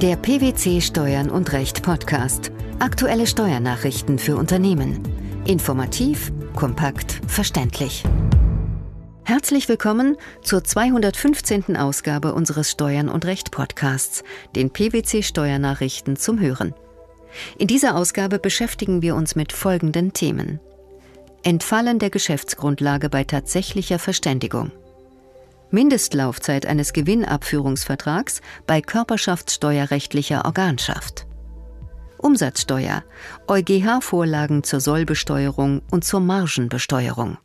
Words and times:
Der 0.00 0.14
PwC 0.14 0.80
Steuern 0.80 1.28
und 1.28 1.52
Recht 1.52 1.82
Podcast. 1.82 2.52
Aktuelle 2.78 3.26
Steuernachrichten 3.26 4.20
für 4.20 4.36
Unternehmen. 4.36 5.02
Informativ, 5.44 6.30
kompakt, 6.54 7.20
verständlich. 7.26 8.04
Herzlich 9.24 9.68
willkommen 9.68 10.16
zur 10.40 10.62
215. 10.62 11.76
Ausgabe 11.76 12.32
unseres 12.32 12.70
Steuern 12.70 13.08
und 13.08 13.24
Recht 13.24 13.50
Podcasts, 13.50 14.22
den 14.54 14.70
PwC 14.70 15.24
Steuernachrichten 15.24 16.14
zum 16.14 16.38
Hören. 16.38 16.74
In 17.58 17.66
dieser 17.66 17.96
Ausgabe 17.96 18.38
beschäftigen 18.38 19.02
wir 19.02 19.16
uns 19.16 19.34
mit 19.34 19.52
folgenden 19.52 20.12
Themen. 20.12 20.60
Entfallen 21.42 21.98
der 21.98 22.10
Geschäftsgrundlage 22.10 23.08
bei 23.08 23.24
tatsächlicher 23.24 23.98
Verständigung. 23.98 24.70
Mindestlaufzeit 25.70 26.66
eines 26.66 26.92
Gewinnabführungsvertrags 26.92 28.40
bei 28.66 28.80
körperschaftssteuerrechtlicher 28.80 30.44
Organschaft. 30.44 31.26
Umsatzsteuer, 32.18 33.04
EuGH-Vorlagen 33.46 34.64
zur 34.64 34.80
Sollbesteuerung 34.80 35.82
und 35.90 36.04
zur 36.04 36.20
Margenbesteuerung. 36.20 37.38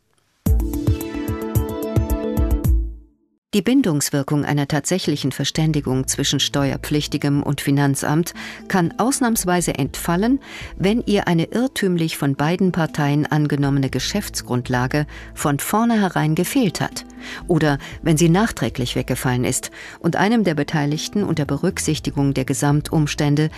Die 3.54 3.62
Bindungswirkung 3.62 4.44
einer 4.44 4.66
tatsächlichen 4.66 5.30
Verständigung 5.30 6.08
zwischen 6.08 6.40
Steuerpflichtigem 6.40 7.40
und 7.40 7.60
Finanzamt 7.60 8.34
kann 8.66 8.92
ausnahmsweise 8.98 9.76
entfallen, 9.76 10.40
wenn 10.76 11.04
ihr 11.06 11.28
eine 11.28 11.44
irrtümlich 11.44 12.18
von 12.18 12.34
beiden 12.34 12.72
Parteien 12.72 13.26
angenommene 13.26 13.90
Geschäftsgrundlage 13.90 15.06
von 15.34 15.60
vornherein 15.60 16.34
gefehlt 16.34 16.80
hat 16.80 17.06
oder 17.46 17.78
wenn 18.02 18.16
sie 18.16 18.28
nachträglich 18.28 18.96
weggefallen 18.96 19.44
ist 19.44 19.70
und 20.00 20.16
einem 20.16 20.42
der 20.42 20.56
Beteiligten 20.56 21.22
unter 21.22 21.44
Berücksichtigung 21.44 22.34
der 22.34 22.44
Gesamtumstände 22.44 23.50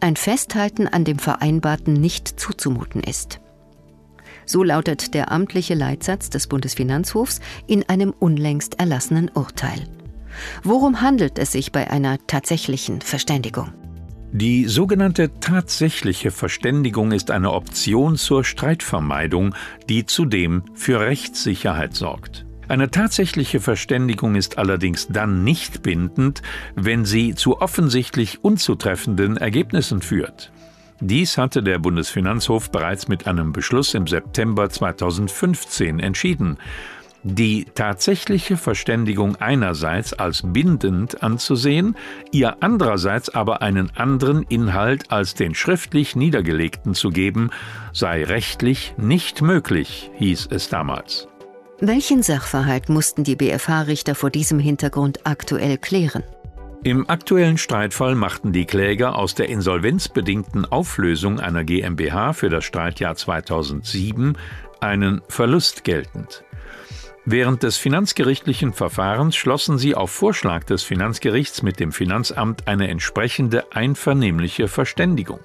ein 0.00 0.16
Festhalten 0.16 0.88
an 0.88 1.04
dem 1.04 1.20
Vereinbarten 1.20 1.92
nicht 1.92 2.40
zuzumuten 2.40 3.04
ist. 3.04 3.38
So 4.46 4.62
lautet 4.62 5.14
der 5.14 5.32
amtliche 5.32 5.74
Leitsatz 5.74 6.30
des 6.30 6.46
Bundesfinanzhofs 6.46 7.40
in 7.66 7.88
einem 7.88 8.14
unlängst 8.18 8.78
erlassenen 8.78 9.30
Urteil. 9.32 9.84
Worum 10.62 11.00
handelt 11.00 11.38
es 11.38 11.52
sich 11.52 11.72
bei 11.72 11.90
einer 11.90 12.18
tatsächlichen 12.26 13.00
Verständigung? 13.00 13.72
Die 14.32 14.66
sogenannte 14.66 15.38
tatsächliche 15.38 16.32
Verständigung 16.32 17.12
ist 17.12 17.30
eine 17.30 17.52
Option 17.52 18.16
zur 18.16 18.42
Streitvermeidung, 18.42 19.54
die 19.88 20.06
zudem 20.06 20.64
für 20.74 20.98
Rechtssicherheit 20.98 21.94
sorgt. 21.94 22.44
Eine 22.66 22.90
tatsächliche 22.90 23.60
Verständigung 23.60 24.34
ist 24.34 24.58
allerdings 24.58 25.06
dann 25.08 25.44
nicht 25.44 25.82
bindend, 25.82 26.42
wenn 26.74 27.04
sie 27.04 27.34
zu 27.34 27.60
offensichtlich 27.60 28.42
unzutreffenden 28.42 29.36
Ergebnissen 29.36 30.00
führt. 30.00 30.50
Dies 31.06 31.36
hatte 31.36 31.62
der 31.62 31.78
Bundesfinanzhof 31.78 32.70
bereits 32.70 33.08
mit 33.08 33.26
einem 33.26 33.52
Beschluss 33.52 33.92
im 33.92 34.06
September 34.06 34.70
2015 34.70 36.00
entschieden. 36.00 36.56
Die 37.22 37.66
tatsächliche 37.74 38.56
Verständigung 38.56 39.36
einerseits 39.36 40.14
als 40.14 40.40
bindend 40.42 41.22
anzusehen, 41.22 41.94
ihr 42.32 42.56
andererseits 42.62 43.28
aber 43.28 43.60
einen 43.60 43.90
anderen 43.94 44.44
Inhalt 44.44 45.12
als 45.12 45.34
den 45.34 45.54
schriftlich 45.54 46.16
niedergelegten 46.16 46.94
zu 46.94 47.10
geben, 47.10 47.50
sei 47.92 48.24
rechtlich 48.24 48.94
nicht 48.96 49.42
möglich, 49.42 50.10
hieß 50.14 50.48
es 50.52 50.70
damals. 50.70 51.28
Welchen 51.80 52.22
Sachverhalt 52.22 52.88
mussten 52.88 53.24
die 53.24 53.36
BFH-Richter 53.36 54.14
vor 54.14 54.30
diesem 54.30 54.58
Hintergrund 54.58 55.26
aktuell 55.26 55.76
klären? 55.76 56.22
Im 56.84 57.08
aktuellen 57.08 57.56
Streitfall 57.56 58.14
machten 58.14 58.52
die 58.52 58.66
Kläger 58.66 59.16
aus 59.16 59.34
der 59.34 59.48
insolvenzbedingten 59.48 60.66
Auflösung 60.66 61.40
einer 61.40 61.64
GmbH 61.64 62.34
für 62.34 62.50
das 62.50 62.64
Streitjahr 62.66 63.16
2007 63.16 64.36
einen 64.80 65.22
Verlust 65.28 65.84
geltend. 65.84 66.44
Während 67.24 67.62
des 67.62 67.78
finanzgerichtlichen 67.78 68.74
Verfahrens 68.74 69.34
schlossen 69.34 69.78
sie 69.78 69.94
auf 69.94 70.10
Vorschlag 70.10 70.64
des 70.64 70.82
Finanzgerichts 70.82 71.62
mit 71.62 71.80
dem 71.80 71.90
Finanzamt 71.90 72.68
eine 72.68 72.88
entsprechende 72.88 73.72
einvernehmliche 73.72 74.68
Verständigung. 74.68 75.40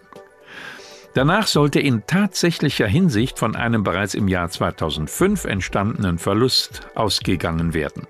Danach 1.13 1.47
sollte 1.47 1.79
in 1.79 2.05
tatsächlicher 2.05 2.87
Hinsicht 2.87 3.39
von 3.39 3.55
einem 3.55 3.85
bereits 3.85 4.13
im 4.13 4.27
Jahr 4.27 4.49
2005 4.49 5.45
entstandenen 5.45 6.19
Verlust 6.19 6.81
ausgegangen 6.95 7.73
werden. 7.73 8.07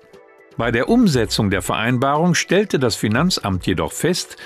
Bei 0.60 0.70
der 0.70 0.90
Umsetzung 0.90 1.48
der 1.48 1.62
Vereinbarung 1.62 2.34
stellte 2.34 2.78
das 2.78 2.94
Finanzamt 2.94 3.66
jedoch 3.66 3.92
fest, 3.92 4.36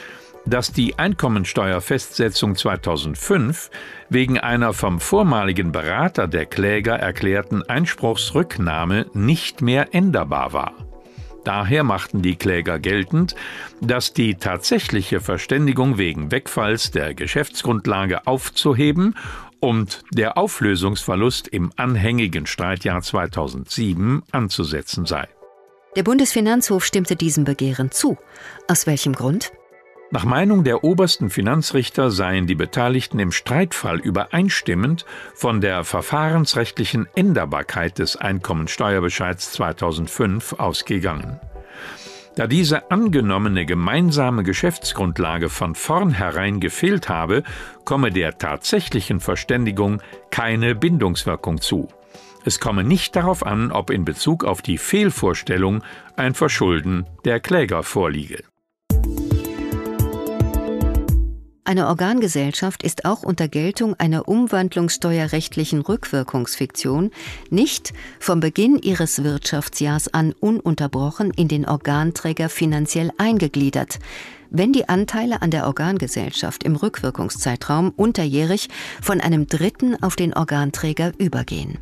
dass 0.47 0.71
die 0.71 0.97
Einkommensteuerfestsetzung 0.97 2.55
2005 2.55 3.69
wegen 4.11 4.39
einer 4.39 4.75
vom 4.75 5.01
vormaligen 5.01 5.73
Berater 5.73 6.29
der 6.29 6.47
Kläger 6.47 6.95
erklärten 6.95 7.65
Einspruchsrücknahme 7.65 9.07
nicht 9.13 9.61
mehr 9.61 9.93
änderbar 9.93 10.53
war. 10.53 10.75
Daher 11.43 11.83
machten 11.83 12.23
die 12.23 12.37
Kläger 12.37 12.79
geltend, 12.79 13.35
dass 13.81 14.13
die 14.13 14.37
tatsächliche 14.37 15.19
Verständigung 15.19 15.99
wegen 15.99 16.31
Wegfalls 16.31 16.93
der 16.93 17.15
Geschäftsgrundlage 17.15 18.29
aufzuheben 18.29 19.17
und 19.59 20.05
der 20.13 20.39
Auflösungsverlust 20.39 21.49
im 21.49 21.73
anhängigen 21.75 22.47
Streitjahr 22.47 23.03
2007 23.03 24.23
anzusetzen 24.31 25.07
sei. 25.07 25.27
Der 25.97 26.03
Bundesfinanzhof 26.03 26.85
stimmte 26.85 27.15
diesem 27.15 27.45
Begehren 27.45 27.91
zu. 27.93 28.19
Aus 28.67 28.87
welchem 28.87 29.13
Grund? 29.13 29.53
Nach 30.11 30.25
Meinung 30.25 30.65
der 30.65 30.85
obersten 30.85 31.31
Finanzrichter 31.31 32.11
seien 32.11 32.47
die 32.47 32.55
Beteiligten 32.55 33.19
im 33.19 33.33
Streitfall 33.33 33.99
übereinstimmend 33.99 35.05
von 35.35 35.61
der 35.61 35.85
verfahrensrechtlichen 35.85 37.09
Änderbarkeit 37.15 37.99
des 37.99 38.17
Einkommensteuerbescheids 38.17 39.53
2005 39.53 40.55
ausgegangen. 40.55 41.41
Da 42.37 42.49
diese 42.49 42.91
angenommene 42.91 43.65
gemeinsame 43.65 44.43
Geschäftsgrundlage 44.43 45.49
von 45.49 45.77
vornherein 45.77 46.59
gefehlt 46.59 47.09
habe, 47.09 47.45
komme 47.85 48.11
der 48.11 48.39
tatsächlichen 48.39 49.21
Verständigung 49.21 50.03
keine 50.31 50.75
Bindungswirkung 50.75 51.61
zu. 51.61 51.89
Es 52.47 52.61
komme 52.61 52.85
nicht 52.85 53.17
darauf 53.17 53.45
an, 53.45 53.73
ob 53.73 53.91
in 53.91 54.05
Bezug 54.05 54.45
auf 54.45 54.61
die 54.61 54.77
Fehlvorstellung 54.77 55.83
ein 56.17 56.35
Verschulden 56.35 57.07
der 57.25 57.41
Kläger 57.41 57.83
vorliege. 57.83 58.45
Eine 61.67 61.87
Organgesellschaft 61.87 62.83
ist 62.83 63.07
auch 63.07 63.23
unter 63.23 63.49
Geltung 63.49 63.95
einer 63.95 64.29
umwandlungssteuerrechtlichen 64.29 65.81
Rückwirkungsfiktion 65.81 67.11
nicht 67.49 67.95
vom 68.21 68.41
Beginn 68.41 68.77
ihres 68.77 69.25
Wirtschaftsjahrs 69.25 70.13
an 70.13 70.35
ununterbrochen 70.39 71.31
in 71.31 71.49
den 71.49 71.67
Organträger 71.67 72.51
finanziell 72.51 73.11
eingegliedert, 73.17 73.99
wenn 74.51 74.75
die 74.75 74.91
Anteile 74.91 75.41
an 75.41 75.51
der 75.51 75.67
Organgesellschaft 75.67 76.63
im 76.65 76.77
Rückwirkungszeitraum 76.77 77.95
unterjährig 77.97 78.69
von 79.01 79.23
einem 79.23 79.47
Dritten 79.47 80.01
auf 80.03 80.17
den 80.17 80.35
Organträger 80.35 81.13
übergehen. 81.17 81.79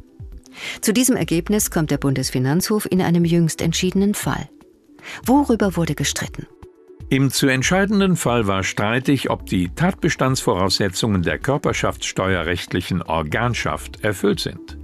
Zu 0.81 0.93
diesem 0.93 1.17
Ergebnis 1.17 1.71
kommt 1.71 1.91
der 1.91 1.99
Bundesfinanzhof 1.99 2.87
in 2.91 3.03
einem 3.03 3.25
jüngst 3.25 3.63
entschiedenen 3.63 4.15
Fall. 4.15 4.49
Worüber 5.25 5.77
wurde 5.77 5.95
gestritten? 5.95 6.47
Im 7.09 7.31
zu 7.31 7.47
entscheidenden 7.47 8.17
Fall 8.17 8.47
war 8.47 8.63
streitig, 8.63 9.29
ob 9.29 9.47
die 9.47 9.69
Tatbestandsvoraussetzungen 9.69 11.23
der 11.23 11.39
körperschaftssteuerrechtlichen 11.39 13.03
Organschaft 13.03 14.03
erfüllt 14.03 14.41
sind 14.41 14.79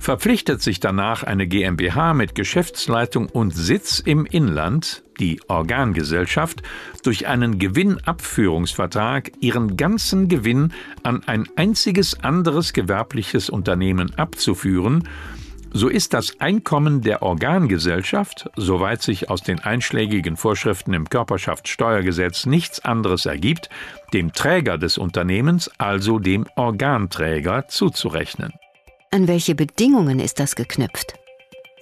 verpflichtet 0.00 0.62
sich 0.62 0.80
danach 0.80 1.22
eine 1.22 1.46
GmbH 1.46 2.14
mit 2.14 2.34
Geschäftsleitung 2.34 3.28
und 3.28 3.54
Sitz 3.54 4.00
im 4.00 4.26
Inland, 4.26 5.04
die 5.20 5.40
Organgesellschaft, 5.46 6.62
durch 7.04 7.28
einen 7.28 7.58
Gewinnabführungsvertrag 7.58 9.30
ihren 9.40 9.76
ganzen 9.76 10.28
Gewinn 10.28 10.72
an 11.04 11.22
ein 11.26 11.46
einziges 11.54 12.18
anderes 12.24 12.72
gewerbliches 12.72 13.50
Unternehmen 13.50 14.12
abzuführen, 14.16 15.04
so 15.72 15.88
ist 15.88 16.14
das 16.14 16.40
Einkommen 16.40 17.00
der 17.00 17.22
Organgesellschaft, 17.22 18.50
soweit 18.56 19.02
sich 19.02 19.30
aus 19.30 19.42
den 19.42 19.60
einschlägigen 19.60 20.36
Vorschriften 20.36 20.94
im 20.94 21.08
Körperschaftssteuergesetz 21.08 22.46
nichts 22.46 22.84
anderes 22.84 23.24
ergibt, 23.26 23.68
dem 24.12 24.32
Träger 24.32 24.78
des 24.78 24.98
Unternehmens, 24.98 25.70
also 25.78 26.18
dem 26.18 26.46
Organträger, 26.56 27.68
zuzurechnen. 27.68 28.52
An 29.12 29.26
welche 29.26 29.56
Bedingungen 29.56 30.20
ist 30.20 30.38
das 30.38 30.54
geknüpft? 30.54 31.14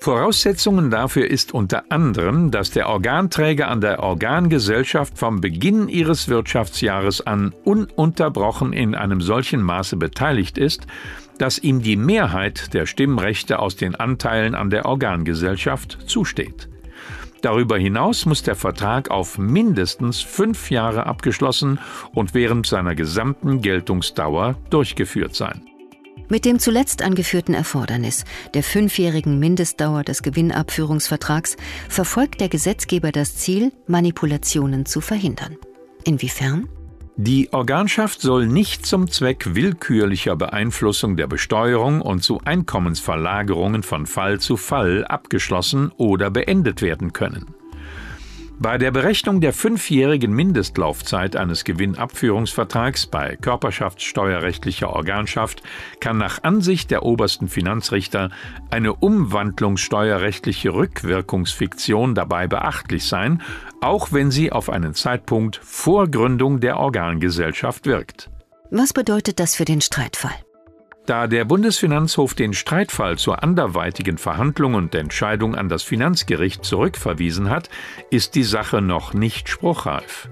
Voraussetzungen 0.01 0.91
dafür 0.91 1.31
ist 1.31 1.53
unter 1.53 1.85
anderem, 1.91 2.51
dass 2.51 2.71
der 2.71 2.89
Organträger 2.89 3.69
an 3.69 3.83
der 3.83 4.03
Organgesellschaft 4.03 5.19
vom 5.19 5.43
Beginn 5.43 5.89
ihres 5.91 6.29
Wirtschaftsjahres 6.29 7.27
an 7.27 7.53
ununterbrochen 7.65 8.73
in 8.73 8.95
einem 8.95 9.21
solchen 9.21 9.61
Maße 9.61 9.99
beteiligt 9.99 10.57
ist, 10.57 10.87
dass 11.37 11.59
ihm 11.59 11.83
die 11.83 11.97
Mehrheit 11.97 12.73
der 12.73 12.87
Stimmrechte 12.87 13.59
aus 13.59 13.77
den 13.77 13.95
Anteilen 13.95 14.55
an 14.55 14.71
der 14.71 14.87
Organgesellschaft 14.87 15.99
zusteht. 16.07 16.71
Darüber 17.43 17.77
hinaus 17.77 18.25
muss 18.25 18.43
der 18.43 18.57
Vertrag 18.57 19.11
auf 19.11 19.37
mindestens 19.37 20.23
fünf 20.23 20.71
Jahre 20.71 21.05
abgeschlossen 21.05 21.79
und 22.15 22.33
während 22.33 22.67
seiner 22.67 22.95
gesamten 22.95 23.61
Geltungsdauer 23.61 24.57
durchgeführt 24.71 25.35
sein. 25.35 25.68
Mit 26.31 26.45
dem 26.45 26.59
zuletzt 26.59 27.03
angeführten 27.03 27.55
Erfordernis 27.55 28.25
der 28.53 28.63
fünfjährigen 28.63 29.39
Mindestdauer 29.39 30.05
des 30.05 30.23
Gewinnabführungsvertrags 30.23 31.57
verfolgt 31.89 32.41
der 32.41 32.49
Gesetzgeber 32.49 33.13
das 33.13 33.37
Ziel, 33.37 33.73
Manipulationen 33.87 34.85
zu 34.85 35.01
verhindern. 35.01 35.57
Inwiefern? 36.05 36.69
Die 37.17 37.53
Organschaft 37.53 38.21
soll 38.21 38.47
nicht 38.47 38.87
zum 38.87 39.11
Zweck 39.11 39.57
willkürlicher 39.57 40.37
Beeinflussung 40.37 41.17
der 41.17 41.27
Besteuerung 41.27 42.01
und 42.01 42.23
zu 42.23 42.41
Einkommensverlagerungen 42.45 43.83
von 43.83 44.07
Fall 44.07 44.39
zu 44.39 44.57
Fall 44.57 45.05
abgeschlossen 45.05 45.91
oder 45.97 46.31
beendet 46.31 46.81
werden 46.81 47.13
können. 47.13 47.47
Bei 48.61 48.77
der 48.77 48.91
Berechnung 48.91 49.41
der 49.41 49.53
fünfjährigen 49.53 50.33
Mindestlaufzeit 50.33 51.37
eines 51.37 51.63
Gewinnabführungsvertrags 51.63 53.07
bei 53.07 53.37
körperschaftssteuerrechtlicher 53.37 54.91
Organschaft 54.91 55.63
kann 56.01 56.19
nach 56.19 56.43
Ansicht 56.43 56.91
der 56.91 57.05
obersten 57.05 57.47
Finanzrichter 57.47 58.31
eine 58.69 58.95
umwandlungssteuerrechtliche 58.95 60.75
Rückwirkungsfiktion 60.75 62.17
dabei 62.17 62.49
beachtlich 62.49 63.05
sein, 63.05 63.43
auch 63.81 64.11
wenn 64.11 64.33
sie 64.33 64.51
auf 64.51 64.71
einen 64.71 64.95
Zeitpunkt 64.95 65.61
vor 65.63 66.09
Gründung 66.09 66.59
der 66.59 66.79
Organgesellschaft 66.79 67.87
wirkt. 67.87 68.29
Was 68.73 68.93
bedeutet 68.93 69.39
das 69.39 69.55
für 69.55 69.67
den 69.67 69.81
Streitfall? 69.81 70.35
Da 71.09 71.27
der 71.27 71.47
Bundesfinanzhof 71.47 72.35
den 72.35 72.53
Streitfall 72.53 73.17
zur 73.17 73.43
anderweitigen 73.43 74.19
Verhandlung 74.19 74.75
und 74.75 74.95
Entscheidung 74.95 75.55
an 75.55 75.71
das 75.71 75.83
Finanzgericht 75.83 76.67
zurückverwiesen 76.67 77.49
hat, 77.49 77.71
ist 78.11 78.35
die 78.35 78.43
Sache 78.43 78.83
noch 78.83 79.15
nicht 79.15 79.49
spruchreif. 79.49 80.29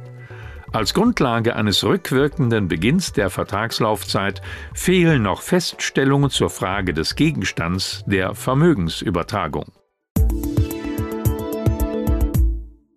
Als 0.75 0.93
Grundlage 0.93 1.57
eines 1.57 1.83
rückwirkenden 1.83 2.69
Beginns 2.69 3.15
der 3.15 3.31
Vertragslaufzeit 3.31 4.43
fehlen 4.75 5.23
noch 5.23 5.41
Feststellungen 5.41 6.29
zur 6.29 6.51
Frage 6.51 6.93
des 6.93 7.17
Gegenstands 7.17 8.05
der 8.07 8.35
Vermögensübertragung. 8.35 9.73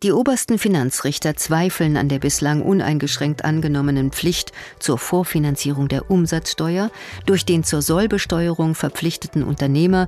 Die 0.01 0.13
obersten 0.13 0.57
Finanzrichter 0.57 1.35
zweifeln 1.35 1.97
an 1.97 2.07
der 2.07 2.19
bislang 2.19 2.61
uneingeschränkt 2.61 3.43
angenommenen 3.43 4.13
Pflicht 4.13 4.53
zur 4.79 4.97
Vorfinanzierung 4.97 5.89
der 5.89 6.09
Umsatzsteuer 6.09 6.89
durch 7.25 7.43
den 7.43 7.65
zur 7.65 7.81
Sollbesteuerung 7.81 8.75
verpflichteten 8.75 9.43
Unternehmer 9.43 10.07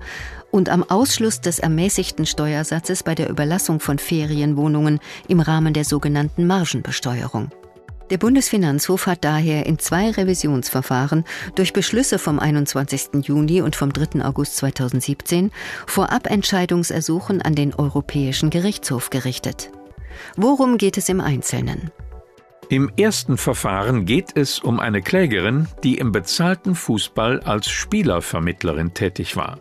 und 0.50 0.70
am 0.70 0.84
Ausschluss 0.84 1.42
des 1.42 1.60
ermäßigten 1.60 2.26
Steuersatzes 2.26 3.04
bei 3.04 3.16
der 3.16 3.30
Überlassung 3.30 3.82
von 3.82 4.00
Ferienwohnungen 4.00 5.02
im 5.28 5.42
Rahmen 5.42 5.74
der 5.74 5.84
sogenannten 5.84 6.48
Margenbesteuerung. 6.48 7.52
Der 8.12 8.18
Bundesfinanzhof 8.18 9.08
hat 9.08 9.26
daher 9.26 9.66
in 9.66 9.78
zwei 9.78 10.10
Revisionsverfahren 10.10 11.26
durch 11.56 11.74
Beschlüsse 11.74 12.18
vom 12.18 12.40
21. 12.40 13.26
Juni 13.26 13.62
und 13.62 13.76
vom 13.76 13.92
3. 13.92 14.24
August 14.24 14.56
2017 14.56 15.52
Vorabentscheidungsersuchen 15.86 17.42
an 17.42 17.56
den 17.56 17.74
Europäischen 17.74 18.50
Gerichtshof 18.50 19.10
gerichtet. 19.10 19.70
Worum 20.36 20.78
geht 20.78 20.98
es 20.98 21.10
im 21.10 21.22
Einzelnen? 21.22 21.92
Im 22.70 22.90
ersten 22.96 23.38
Verfahren 23.38 24.06
geht 24.06 24.38
es 24.38 24.60
um 24.60 24.80
eine 24.80 25.02
Klägerin, 25.02 25.68
die 25.84 25.98
im 25.98 26.14
bezahlten 26.14 26.74
Fußball 26.74 27.42
als 27.42 27.70
Spielervermittlerin 27.70 28.94
tätig 28.94 29.36
war. 29.36 29.60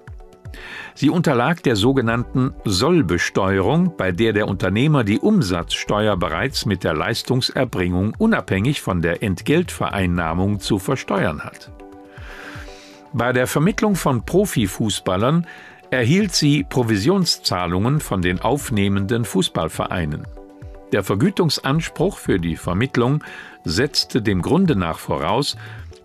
Sie 0.94 1.11
unterlag 1.11 1.62
der 1.62 1.76
sogenannten 1.76 2.55
Sollbesteuerung, 2.64 3.97
bei 3.97 4.12
der 4.12 4.32
der 4.32 4.49
Unternehmer 4.49 5.02
die 5.02 5.19
Umsatzsteuer 5.19 6.17
bereits 6.17 6.67
mit 6.67 6.85
der 6.85 6.94
Leistungserbringung 6.94 8.14
unabhängig 8.19 8.81
von 8.81 9.02
der 9.02 9.23
Entgeltvereinnahmung 9.23 10.61
zu 10.61 10.79
versteuern 10.79 11.41
hat. 11.43 11.73
Bei 13.12 13.32
der 13.32 13.47
Vermittlung 13.47 13.97
von 13.97 14.25
Profifußballern 14.25 15.47
erhielt 15.91 16.32
sie 16.32 16.62
Provisionszahlungen 16.62 18.00
von 18.00 18.23
den 18.23 18.41
aufnehmenden 18.41 19.25
Fußballvereinen. 19.25 20.26
Der 20.93 21.05
Vergütungsanspruch 21.05 22.19
für 22.19 22.39
die 22.39 22.57
Vermittlung 22.57 23.23
setzte 23.65 24.23
dem 24.23 24.43
Grunde 24.43 24.75
nach 24.77 24.99
voraus, 24.99 25.57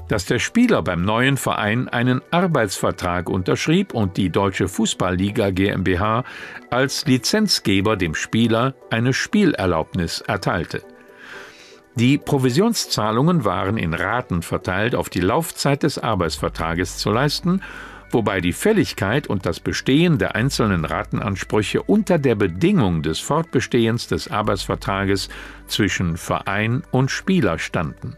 dass 0.08 0.26
der 0.26 0.40
Spieler 0.40 0.84
beim 0.84 1.02
neuen 1.02 1.38
Verein 1.38 1.90
einen 1.90 2.22
Arbeitsvertrag 2.30 3.30
unterschrieb 3.30 3.94
und 3.94 4.18
die 4.18 4.30
Deutsche 4.30 4.68
Fußballliga 4.68 5.50
GmbH 5.50 6.24
als 6.70 7.06
Lizenzgeber 7.06 7.96
dem 7.96 8.14
Spieler 8.14 8.76
eine 8.92 9.14
Spielerlaubnis 9.14 10.22
erteilte. 10.22 10.84
Die 11.96 12.18
Provisionszahlungen 12.18 13.46
waren 13.46 13.78
in 13.78 13.94
Raten 13.94 14.42
verteilt 14.42 14.96
auf 14.96 15.10
die 15.10 15.22
Laufzeit 15.22 15.84
des 15.84 15.98
Arbeitsvertrages 15.98 16.98
zu 16.98 17.10
leisten 17.10 17.62
wobei 18.12 18.42
die 18.42 18.54
Fälligkeit 18.54 19.28
und 19.28 19.46
das 19.46 19.60
Bestehen 19.60 20.18
der 20.18 20.36
einzelnen 20.36 20.86
Ratenansprüche 20.86 21.84
unter 21.84 22.18
der 22.18 22.36
Bedingung 22.36 23.02
des 23.02 23.20
Fortbestehens 23.20 24.08
des 24.08 24.30
Arbeitsvertrages 24.30 25.30
zwischen 25.68 26.18
Verein 26.18 26.84
und 26.92 27.12
Spieler 27.12 27.60
standen. 27.60 28.16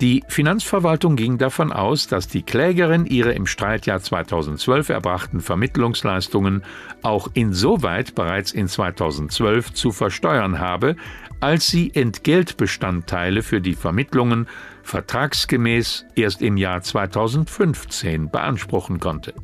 Die 0.00 0.22
Finanzverwaltung 0.28 1.16
ging 1.16 1.38
davon 1.38 1.72
aus, 1.72 2.06
dass 2.06 2.28
die 2.28 2.42
Klägerin 2.42 3.04
ihre 3.04 3.32
im 3.32 3.46
Streitjahr 3.46 4.00
2012 4.00 4.90
erbrachten 4.90 5.40
Vermittlungsleistungen 5.40 6.62
auch 7.02 7.28
insoweit 7.34 8.14
bereits 8.14 8.52
in 8.52 8.68
2012 8.68 9.72
zu 9.72 9.90
versteuern 9.90 10.60
habe, 10.60 10.94
als 11.40 11.66
sie 11.66 11.92
Entgeltbestandteile 11.92 13.42
für 13.42 13.60
die 13.60 13.74
Vermittlungen 13.74 14.46
vertragsgemäß 14.84 16.06
erst 16.14 16.42
im 16.42 16.56
Jahr 16.56 16.80
2015 16.80 18.30
beanspruchen 18.30 19.00
konnte. 19.00 19.34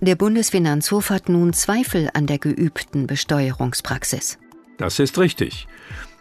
Der 0.00 0.14
Bundesfinanzhof 0.14 1.10
hat 1.10 1.28
nun 1.28 1.52
Zweifel 1.52 2.08
an 2.14 2.26
der 2.26 2.38
geübten 2.38 3.06
Besteuerungspraxis. 3.06 4.38
Das 4.78 5.00
ist 5.00 5.18
richtig. 5.18 5.66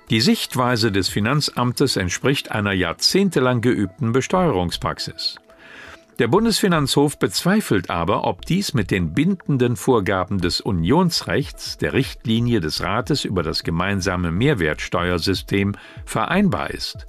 Die 0.09 0.21
Sichtweise 0.21 0.93
des 0.93 1.09
Finanzamtes 1.09 1.97
entspricht 1.97 2.51
einer 2.51 2.71
jahrzehntelang 2.71 3.59
geübten 3.59 4.13
Besteuerungspraxis. 4.13 5.35
Der 6.19 6.29
Bundesfinanzhof 6.29 7.19
bezweifelt 7.19 7.89
aber, 7.89 8.23
ob 8.23 8.45
dies 8.45 8.73
mit 8.73 8.89
den 8.89 9.13
bindenden 9.13 9.75
Vorgaben 9.75 10.39
des 10.39 10.61
Unionsrechts, 10.61 11.77
der 11.77 11.91
Richtlinie 11.91 12.61
des 12.61 12.81
Rates 12.81 13.25
über 13.25 13.43
das 13.43 13.63
gemeinsame 13.63 14.31
Mehrwertsteuersystem 14.31 15.75
vereinbar 16.05 16.71
ist. 16.71 17.05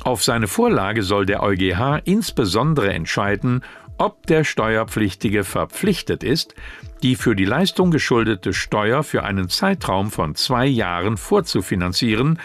Auf 0.00 0.24
seine 0.24 0.48
Vorlage 0.48 1.02
soll 1.02 1.26
der 1.26 1.42
EuGH 1.42 2.00
insbesondere 2.04 2.92
entscheiden, 2.92 3.62
ob 3.98 4.26
der 4.26 4.44
Steuerpflichtige 4.44 5.44
verpflichtet 5.44 6.24
ist, 6.24 6.54
die 7.02 7.16
für 7.16 7.36
die 7.36 7.44
Leistung 7.44 7.90
geschuldete 7.90 8.52
Steuer 8.52 9.02
für 9.02 9.24
einen 9.24 9.48
Zeitraum 9.48 10.10
von 10.10 10.34
zwei 10.34 10.66
Jahren 10.66 11.16
vorzufinanzieren, 11.16 12.38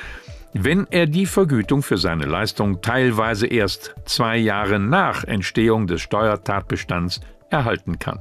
wenn 0.54 0.86
er 0.92 1.08
die 1.08 1.26
Vergütung 1.26 1.82
für 1.82 1.98
seine 1.98 2.26
Leistung 2.26 2.82
teilweise 2.82 3.48
erst 3.48 3.96
zwei 4.06 4.38
Jahre 4.38 4.80
nach 4.80 5.24
Entstehung 5.24 5.88
des 5.88 6.02
Steuertatbestands 6.02 7.22
erhalten 7.50 7.98
kann. 7.98 8.20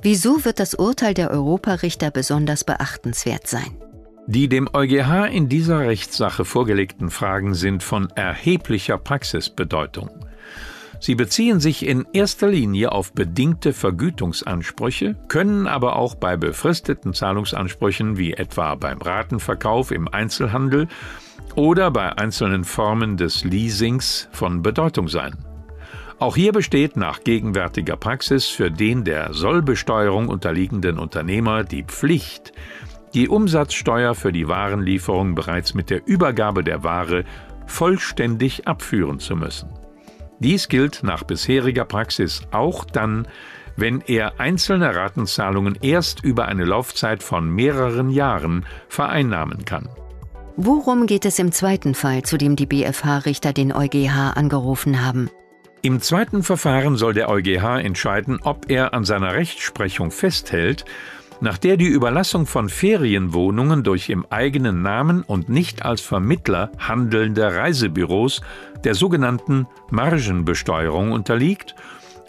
Wieso 0.00 0.44
wird 0.44 0.60
das 0.60 0.74
Urteil 0.74 1.14
der 1.14 1.30
Europarichter 1.30 2.10
besonders 2.10 2.64
beachtenswert 2.64 3.46
sein? 3.46 3.76
Die 4.26 4.48
dem 4.48 4.68
EuGH 4.72 5.26
in 5.30 5.48
dieser 5.48 5.80
Rechtssache 5.80 6.44
vorgelegten 6.44 7.10
Fragen 7.10 7.54
sind 7.54 7.82
von 7.82 8.10
erheblicher 8.10 8.98
Praxisbedeutung. 8.98 10.10
Sie 10.98 11.14
beziehen 11.14 11.60
sich 11.60 11.86
in 11.86 12.06
erster 12.12 12.48
Linie 12.48 12.92
auf 12.92 13.12
bedingte 13.12 13.72
Vergütungsansprüche, 13.72 15.16
können 15.28 15.66
aber 15.66 15.96
auch 15.96 16.14
bei 16.14 16.36
befristeten 16.36 17.12
Zahlungsansprüchen 17.12 18.16
wie 18.16 18.32
etwa 18.32 18.74
beim 18.74 18.98
Ratenverkauf 18.98 19.90
im 19.90 20.08
Einzelhandel 20.08 20.88
oder 21.54 21.90
bei 21.90 22.16
einzelnen 22.16 22.64
Formen 22.64 23.16
des 23.16 23.44
Leasings 23.44 24.28
von 24.32 24.62
Bedeutung 24.62 25.08
sein. 25.08 25.36
Auch 26.18 26.34
hier 26.34 26.52
besteht 26.52 26.96
nach 26.96 27.24
gegenwärtiger 27.24 27.96
Praxis 27.96 28.46
für 28.46 28.70
den 28.70 29.04
der 29.04 29.34
Sollbesteuerung 29.34 30.28
unterliegenden 30.28 30.98
Unternehmer 30.98 31.62
die 31.62 31.82
Pflicht, 31.82 32.52
die 33.12 33.28
Umsatzsteuer 33.28 34.14
für 34.14 34.32
die 34.32 34.48
Warenlieferung 34.48 35.34
bereits 35.34 35.74
mit 35.74 35.90
der 35.90 36.06
Übergabe 36.06 36.64
der 36.64 36.82
Ware 36.82 37.24
vollständig 37.66 38.66
abführen 38.66 39.18
zu 39.18 39.36
müssen. 39.36 39.68
Dies 40.38 40.68
gilt 40.68 41.02
nach 41.02 41.22
bisheriger 41.22 41.84
Praxis 41.84 42.42
auch 42.50 42.84
dann, 42.84 43.26
wenn 43.76 44.00
er 44.00 44.40
einzelne 44.40 44.94
Ratenzahlungen 44.94 45.78
erst 45.80 46.24
über 46.24 46.46
eine 46.46 46.64
Laufzeit 46.64 47.22
von 47.22 47.48
mehreren 47.48 48.10
Jahren 48.10 48.66
vereinnahmen 48.88 49.64
kann. 49.64 49.88
Worum 50.56 51.06
geht 51.06 51.26
es 51.26 51.38
im 51.38 51.52
zweiten 51.52 51.94
Fall, 51.94 52.22
zu 52.22 52.38
dem 52.38 52.56
die 52.56 52.66
BFH-Richter 52.66 53.52
den 53.52 53.72
EuGH 53.72 54.32
angerufen 54.34 55.04
haben? 55.04 55.30
Im 55.82 56.00
zweiten 56.00 56.42
Verfahren 56.42 56.96
soll 56.96 57.12
der 57.12 57.28
EuGH 57.28 57.80
entscheiden, 57.80 58.40
ob 58.42 58.70
er 58.70 58.94
an 58.94 59.04
seiner 59.04 59.34
Rechtsprechung 59.34 60.10
festhält, 60.10 60.86
nach 61.40 61.58
der 61.58 61.76
die 61.76 61.86
Überlassung 61.86 62.46
von 62.46 62.68
Ferienwohnungen 62.68 63.82
durch 63.82 64.08
im 64.08 64.26
eigenen 64.30 64.82
Namen 64.82 65.22
und 65.22 65.48
nicht 65.48 65.84
als 65.84 66.00
Vermittler 66.00 66.70
handelnde 66.78 67.54
Reisebüros 67.54 68.40
der 68.84 68.94
sogenannten 68.94 69.66
Margenbesteuerung 69.90 71.12
unterliegt 71.12 71.74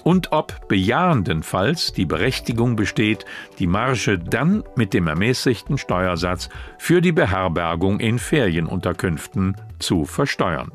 und 0.04 0.32
ob 0.32 0.68
bejahendenfalls 0.68 1.92
die 1.92 2.06
Berechtigung 2.06 2.76
besteht, 2.76 3.26
die 3.60 3.68
Marge 3.68 4.18
dann 4.18 4.64
mit 4.76 4.94
dem 4.94 5.08
ermäßigten 5.08 5.78
Steuersatz 5.78 6.50
für 6.78 7.02
die 7.02 7.12
Beherbergung 7.12 8.00
in 8.00 8.18
Ferienunterkünften 8.20 9.58
zu 9.80 10.06
versteuern. 10.06 10.72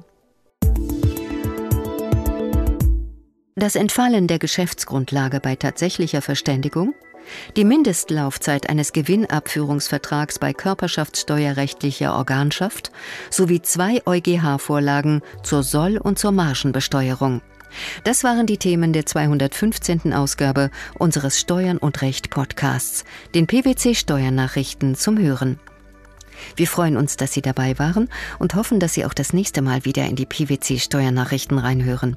Das 3.55 3.77
Entfallen 3.77 4.27
der 4.27 4.39
Geschäftsgrundlage 4.39 5.41
bei 5.41 5.57
tatsächlicher 5.57 6.23
Verständigung 6.23 6.95
die 7.57 7.65
Mindestlaufzeit 7.65 8.69
eines 8.69 8.93
Gewinnabführungsvertrags 8.93 10.39
bei 10.39 10.53
körperschaftssteuerrechtlicher 10.53 12.15
Organschaft 12.15 12.93
sowie 13.31 13.63
zwei 13.63 14.03
EuGH-Vorlagen 14.07 15.23
zur 15.43 15.63
Soll- 15.63 15.99
und 15.99 16.19
zur 16.19 16.33
Margenbesteuerung. 16.33 17.43
Das 18.05 18.25
waren 18.25 18.47
die 18.47 18.59
Themen 18.59 18.93
der 18.93 19.07
215. 19.07 20.13
Ausgabe 20.13 20.71
unseres 20.99 21.41
Steuern 21.41 21.79
und 21.79 22.03
Recht 22.03 22.31
Podcasts, 22.31 23.05
den 23.35 23.47
PwC 23.47 23.95
Steuernachrichten 23.95 24.95
zum 24.95 25.19
Hören. 25.19 25.59
Wir 26.57 26.67
freuen 26.67 26.97
uns, 26.97 27.17
dass 27.17 27.33
Sie 27.33 27.43
dabei 27.43 27.79
waren 27.79 28.09
und 28.39 28.55
hoffen, 28.55 28.81
dass 28.81 28.95
Sie 28.95 29.05
auch 29.05 29.15
das 29.15 29.33
nächste 29.33 29.63
Mal 29.63 29.85
wieder 29.85 30.07
in 30.07 30.17
die 30.17 30.27
PwC 30.27 30.79
Steuernachrichten 30.79 31.59
reinhören. 31.59 32.17